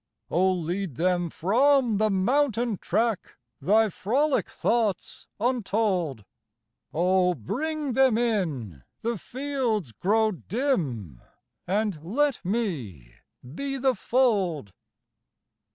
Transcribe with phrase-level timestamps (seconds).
[0.31, 6.25] Oh lead them from the mountain track Thy frolic thoughts untold.
[6.91, 11.21] Oh bring them in the fields grow dim
[11.67, 13.11] And let me
[13.45, 14.73] be the fold.